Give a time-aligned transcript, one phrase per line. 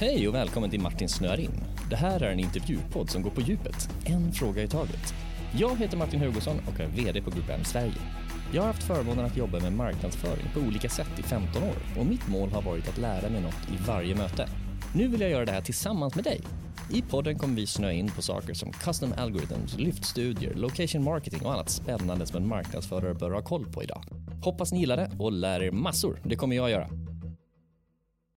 [0.00, 1.64] Hej och välkommen till Martin snöar in.
[1.90, 5.14] Det här är en intervjupodd som går på djupet, en fråga i taget.
[5.56, 7.94] Jag heter Martin Hugosson och är VD på Group M Sverige.
[8.52, 12.06] Jag har haft förmånen att jobba med marknadsföring på olika sätt i 15 år och
[12.06, 14.48] mitt mål har varit att lära mig något i varje möte.
[14.94, 16.40] Nu vill jag göra det här tillsammans med dig.
[16.92, 21.52] I podden kommer vi snöa in på saker som custom algorithms, lyftstudier, location marketing och
[21.52, 24.02] annat spännande som en marknadsförare bör ha koll på idag.
[24.42, 26.20] Hoppas ni gillar det och lär er massor.
[26.24, 26.88] Det kommer jag göra.